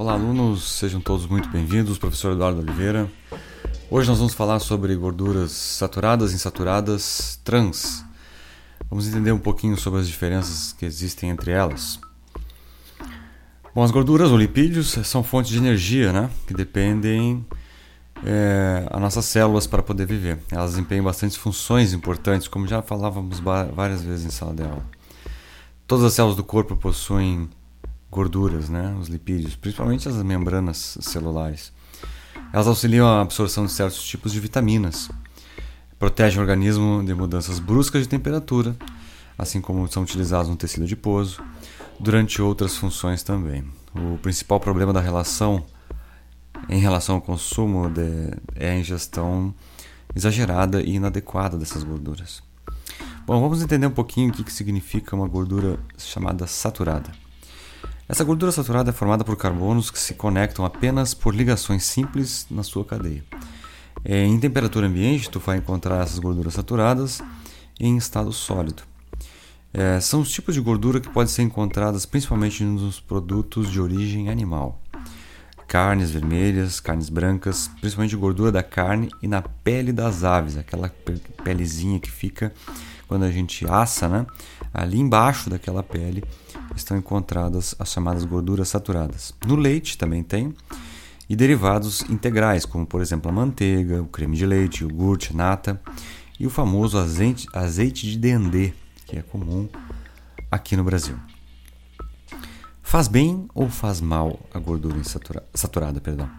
[0.00, 1.98] Olá, alunos, sejam todos muito bem-vindos.
[1.98, 3.10] Professor Eduardo Oliveira.
[3.90, 8.04] Hoje nós vamos falar sobre gorduras saturadas, insaturadas, trans.
[8.88, 11.98] Vamos entender um pouquinho sobre as diferenças que existem entre elas.
[13.74, 16.30] Bom, as gorduras ou lipídios são fontes de energia, né?
[16.46, 17.44] Que dependem
[18.24, 20.38] é, as nossas células para poder viver.
[20.52, 24.86] Elas desempenham bastantes funções importantes, como já falávamos várias vezes em sala de aula.
[25.88, 27.50] Todas as células do corpo possuem
[28.10, 28.96] gorduras, né?
[29.00, 31.72] os lipídios, principalmente as membranas celulares.
[32.52, 35.10] Elas auxiliam a absorção de certos tipos de vitaminas,
[35.98, 38.76] protegem o organismo de mudanças bruscas de temperatura,
[39.36, 41.42] assim como são utilizados no tecido adiposo,
[42.00, 43.64] durante outras funções também.
[43.94, 45.64] O principal problema da relação
[46.68, 49.54] em relação ao consumo de, é a ingestão
[50.14, 52.42] exagerada e inadequada dessas gorduras.
[53.26, 57.10] Bom, vamos entender um pouquinho o que, que significa uma gordura chamada saturada.
[58.08, 62.62] Essa gordura saturada é formada por carbonos que se conectam apenas por ligações simples na
[62.62, 63.22] sua cadeia.
[64.02, 67.20] É, em temperatura ambiente, tu vai encontrar essas gorduras saturadas
[67.78, 68.82] em estado sólido.
[69.74, 74.30] É, são os tipos de gordura que podem ser encontradas principalmente nos produtos de origem
[74.30, 74.80] animal.
[75.66, 80.90] Carnes vermelhas, carnes brancas, principalmente gordura da carne e na pele das aves, aquela
[81.44, 82.54] pelezinha que fica
[83.06, 84.26] quando a gente assa, né?
[84.72, 86.24] Ali embaixo daquela pele
[86.80, 89.34] estão encontradas as chamadas gorduras saturadas.
[89.46, 90.54] No leite também tem,
[91.28, 95.80] e derivados integrais, como por exemplo a manteiga, o creme de leite, o iogurte, nata
[96.40, 98.72] e o famoso azeite, azeite de dendê,
[99.06, 99.68] que é comum
[100.50, 101.16] aqui no Brasil.
[102.82, 104.98] Faz bem ou faz mal a gordura
[105.52, 106.00] saturada?
[106.00, 106.30] Perdão?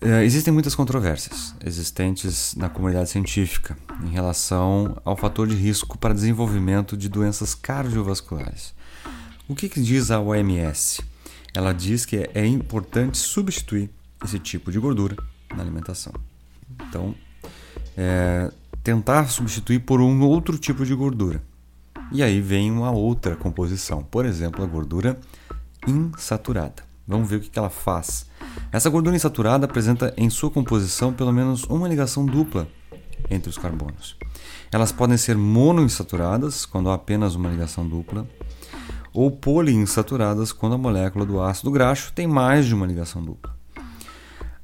[0.00, 6.12] É, existem muitas controvérsias existentes na comunidade científica em relação ao fator de risco para
[6.12, 8.74] desenvolvimento de doenças cardiovasculares.
[9.52, 11.02] O que, que diz a OMS?
[11.52, 13.90] Ela diz que é importante substituir
[14.24, 15.14] esse tipo de gordura
[15.54, 16.14] na alimentação.
[16.88, 17.14] Então,
[17.94, 18.50] é,
[18.82, 21.42] tentar substituir por um outro tipo de gordura.
[22.10, 25.20] E aí vem uma outra composição, por exemplo, a gordura
[25.86, 26.82] insaturada.
[27.06, 28.24] Vamos ver o que ela faz.
[28.72, 32.66] Essa gordura insaturada apresenta em sua composição pelo menos uma ligação dupla
[33.30, 34.16] entre os carbonos.
[34.72, 38.26] Elas podem ser monoinsaturadas, quando há apenas uma ligação dupla,
[39.12, 43.54] ou poliinsaturadas quando a molécula do ácido graxo tem mais de uma ligação dupla.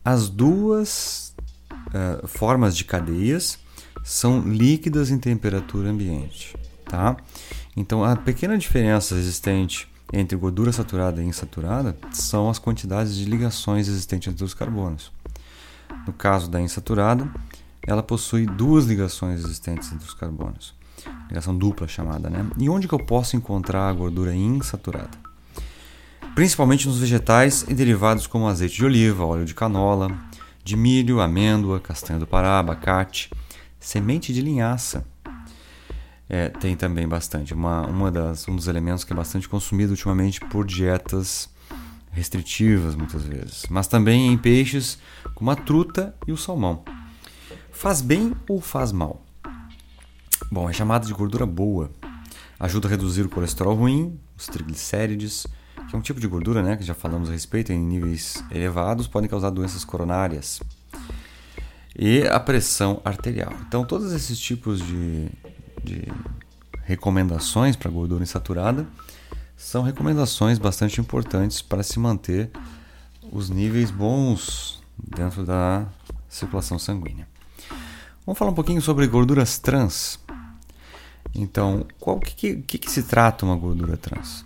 [0.05, 1.35] As duas
[1.71, 3.59] uh, formas de cadeias
[4.03, 6.57] são líquidas em temperatura ambiente.
[6.85, 7.17] Tá?
[7.77, 13.89] Então, a pequena diferença existente entre gordura saturada e insaturada são as quantidades de ligações
[13.89, 15.13] existentes entre os carbonos.
[16.07, 17.31] No caso da insaturada,
[17.87, 20.78] ela possui duas ligações existentes entre os carbonos
[21.29, 22.47] ligação dupla chamada, né?
[22.59, 25.11] E onde que eu posso encontrar a gordura insaturada?
[26.35, 30.11] Principalmente nos vegetais e derivados como azeite de oliva, óleo de canola,
[30.65, 33.31] de milho, amêndoa, castanha do Pará, abacate,
[33.81, 35.05] semente de linhaça.
[36.29, 37.55] É, tem também bastante.
[37.55, 41.49] Uma, uma das, um dos elementos que é bastante consumido ultimamente por dietas
[42.13, 43.65] restritivas, muitas vezes.
[43.71, 44.99] Mas também em peixes
[45.35, 46.85] como a truta e o salmão.
[47.73, 49.25] Faz bem ou faz mal?
[50.51, 51.91] Bom, é chamada de gordura boa.
[52.59, 55.47] Ajuda a reduzir o colesterol ruim, os triglicérides,
[55.89, 59.07] que é um tipo de gordura né, que já falamos a respeito, em níveis elevados,
[59.07, 60.61] podem causar doenças coronárias.
[61.95, 63.53] E a pressão arterial.
[63.67, 65.29] Então, todos esses tipos de,
[65.85, 66.05] de
[66.85, 68.87] recomendações para gordura insaturada
[69.55, 72.51] são recomendações bastante importantes para se manter
[73.31, 75.87] os níveis bons dentro da
[76.27, 77.29] circulação sanguínea.
[78.25, 80.19] Vamos falar um pouquinho sobre gorduras trans.
[81.35, 84.45] Então, qual que, que, que se trata uma gordura trans?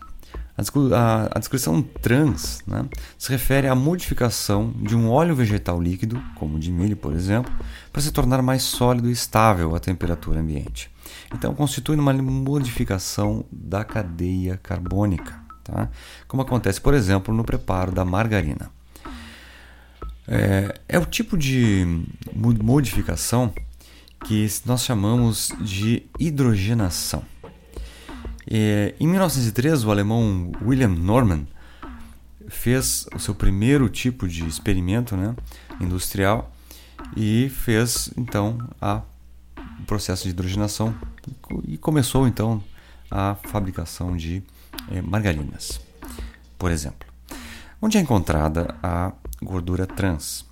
[0.95, 2.85] A, a, descrição trans né,
[3.17, 7.53] se refere à modificação de um óleo vegetal líquido, como o de milho, por exemplo,
[7.91, 10.91] para se tornar mais sólido e estável à temperatura ambiente.
[11.35, 15.35] Então, constitui uma modificação da cadeia carbônica,
[15.65, 15.89] tá?
[16.29, 18.71] como acontece, por exemplo, no preparo da margarina.
[20.29, 22.05] É, é o tipo de
[22.35, 23.53] modificação
[24.25, 27.25] que nós chamamos de hidrogenação.
[28.49, 31.47] E, em 1903, o alemão William Norman
[32.49, 35.35] fez o seu primeiro tipo de experimento né,
[35.81, 36.53] industrial
[37.17, 39.03] e fez então a,
[39.81, 40.95] o processo de hidrogenação
[41.67, 42.63] e começou então
[43.11, 44.43] a fabricação de
[44.91, 45.81] eh, margarinas,
[46.59, 47.09] por exemplo.
[47.81, 50.45] Onde é encontrada a gordura trans?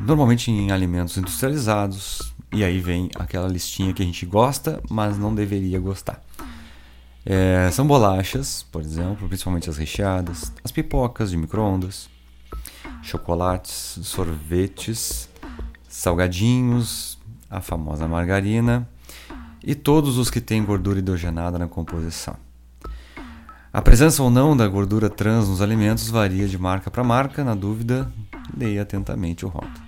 [0.00, 5.34] Normalmente em alimentos industrializados, e aí vem aquela listinha que a gente gosta, mas não
[5.34, 6.22] deveria gostar.
[7.24, 12.08] É, são bolachas, por exemplo, principalmente as recheadas, as pipocas de micro-ondas,
[13.02, 15.28] chocolates, sorvetes,
[15.88, 17.18] salgadinhos,
[17.50, 18.88] a famosa margarina
[19.62, 22.36] e todos os que têm gordura hidrogenada na composição.
[23.70, 27.54] A presença ou não da gordura trans nos alimentos varia de marca para marca, na
[27.54, 28.10] dúvida,
[28.56, 29.87] leia atentamente o rótulo.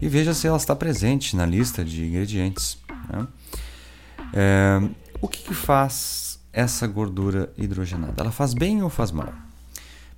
[0.00, 2.78] E veja se ela está presente na lista de ingredientes.
[3.08, 3.26] Né?
[4.32, 4.80] É,
[5.20, 8.14] o que, que faz essa gordura hidrogenada?
[8.22, 9.32] Ela faz bem ou faz mal?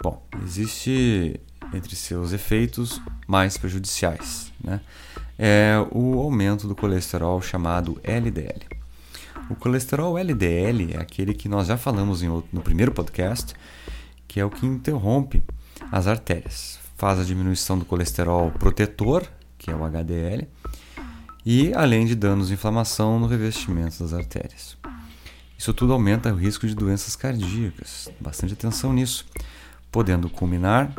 [0.03, 1.41] Bom, existe
[1.75, 4.81] entre seus efeitos mais prejudiciais, né?
[5.39, 8.67] É o aumento do colesterol chamado LDL.
[9.49, 13.55] O colesterol LDL é aquele que nós já falamos outro, no primeiro podcast,
[14.29, 15.43] que é o que interrompe
[15.91, 16.79] as artérias.
[16.97, 19.27] Faz a diminuição do colesterol protetor,
[19.61, 20.49] que é o HDL,
[21.45, 24.77] e além de danos de inflamação no revestimento das artérias.
[25.57, 28.09] Isso tudo aumenta o risco de doenças cardíacas.
[28.19, 29.27] Bastante atenção nisso,
[29.93, 30.91] podendo culminar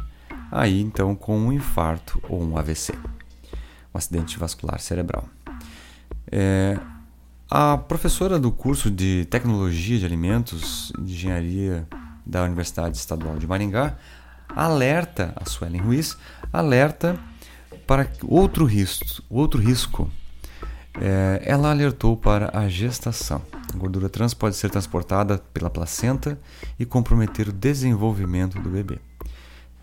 [0.52, 2.94] aí então com um infarto ou um AVC,
[3.92, 5.28] um acidente vascular cerebral.
[6.32, 6.80] É,
[7.50, 11.88] a professora do curso de Tecnologia de Alimentos e Engenharia
[12.24, 13.98] da Universidade Estadual de Maringá
[14.56, 16.18] alerta, a Suelen Ruiz,
[16.54, 17.18] alerta
[17.86, 20.10] para outro risco, outro risco
[21.00, 23.42] é, ela alertou para a gestação.
[23.74, 26.40] A gordura trans pode ser transportada pela placenta
[26.78, 29.00] e comprometer o desenvolvimento do bebê,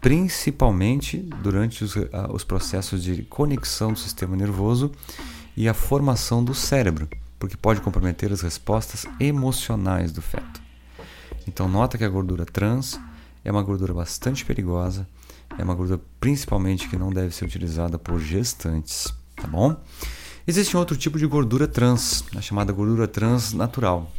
[0.01, 1.95] principalmente durante os,
[2.31, 4.93] os processos de conexão do sistema nervoso
[5.57, 7.09] e a formação do cérebro,
[7.39, 10.61] porque pode comprometer as respostas emocionais do feto.
[11.47, 13.01] Então, nota que a gordura trans
[13.43, 15.09] é uma gordura bastante perigosa,
[15.57, 19.77] é uma gordura principalmente que não deve ser utilizada por gestantes, tá bom?
[20.47, 24.11] Existe um outro tipo de gordura trans, a chamada gordura trans natural.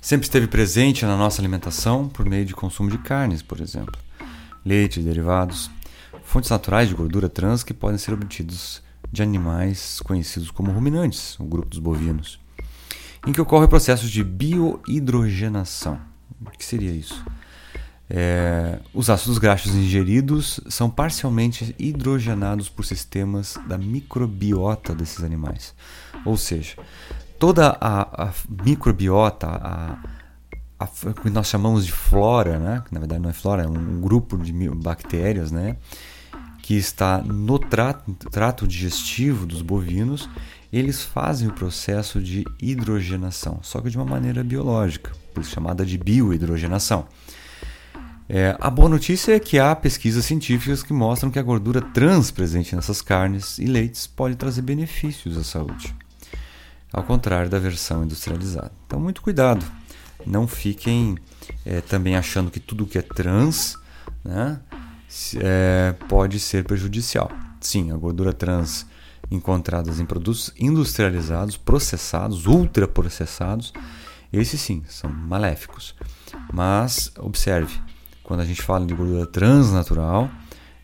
[0.00, 3.98] Sempre esteve presente na nossa alimentação por meio de consumo de carnes, por exemplo,
[4.64, 5.70] leite, derivados,
[6.22, 11.44] fontes naturais de gordura trans que podem ser obtidos de animais conhecidos como ruminantes, o
[11.44, 12.38] grupo dos bovinos,
[13.26, 16.00] em que ocorre o processo de biohidrogenação.
[16.40, 17.24] O que seria isso?
[18.10, 25.74] É, os ácidos graxos ingeridos são parcialmente hidrogenados por sistemas da microbiota desses animais.
[26.24, 26.76] Ou seja,
[27.38, 28.32] toda a, a
[28.64, 29.98] microbiota, a,
[30.78, 32.82] a, o que nós chamamos de flora, né?
[32.86, 35.76] que na verdade não é flora, é um grupo de bactérias né?
[36.62, 40.28] que está no trato, trato digestivo dos bovinos,
[40.72, 45.84] eles fazem o processo de hidrogenação, só que de uma maneira biológica, por isso chamada
[45.84, 47.06] de biohidrogenação.
[48.30, 52.30] É, a boa notícia é que há pesquisas científicas que mostram que a gordura trans
[52.30, 55.96] presente nessas carnes e leites pode trazer benefícios à saúde,
[56.92, 58.70] ao contrário da versão industrializada.
[58.86, 59.64] Então, muito cuidado.
[60.26, 61.16] Não fiquem
[61.64, 63.76] é, também achando que tudo que é trans
[64.22, 64.60] né,
[65.36, 67.30] é, pode ser prejudicial.
[67.60, 68.86] Sim, a gordura trans
[69.30, 73.72] encontradas em produtos industrializados, processados, ultraprocessados,
[74.30, 75.94] esses sim são maléficos.
[76.52, 77.80] Mas observe,
[78.28, 80.28] quando a gente fala de gordura transnatural,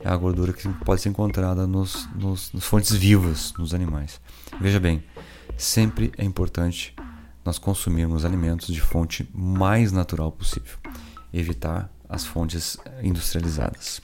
[0.01, 4.19] é a gordura que pode ser encontrada nos, nos, nos fontes vivas nos animais.
[4.59, 5.05] Veja bem,
[5.55, 6.97] sempre é importante
[7.45, 10.79] nós consumirmos alimentos de fonte mais natural possível.
[11.35, 14.01] Evitar as fontes industrializadas.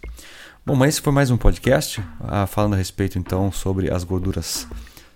[0.67, 4.69] Bom, mas esse foi mais um podcast ah, falando a respeito então sobre as gorduras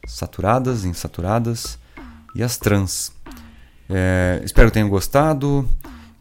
[0.07, 1.79] saturadas, insaturadas
[2.35, 3.13] e as trans.
[3.87, 5.69] É, espero que tenham gostado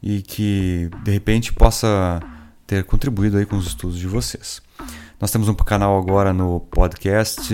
[0.04, 2.22] e que de repente possa
[2.68, 4.62] ter contribuído aí com os estudos de vocês.
[5.20, 7.54] Nós temos um canal agora no podcast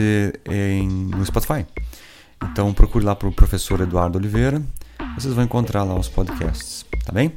[0.49, 1.65] em, no Spotify.
[2.43, 4.61] Então procure lá para o professor Eduardo Oliveira.
[5.15, 7.33] Vocês vão encontrar lá os podcasts, tá bem?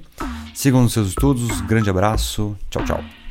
[0.55, 1.61] Sigam nos seus estudos.
[1.63, 2.57] Grande abraço.
[2.71, 3.22] Tchau, tchau.